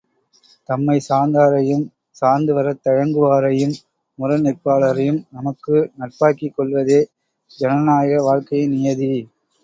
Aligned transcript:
தம்மைச் 0.69 1.07
சார்ந்தாரையும் 1.07 1.83
சார்ந்துவரத் 2.15 2.81
தயங்குவாரையும் 2.85 3.75
முரண் 4.19 4.45
நிற்பாளரையும் 4.45 5.19
நமக்கு 5.31 5.75
நட்பாக்கிக் 5.99 6.55
கொள்வதே 6.55 6.99
ஜனநாயக 7.51 8.23
வாழ்க்கையின் 8.23 8.75
நியதி. 8.77 9.11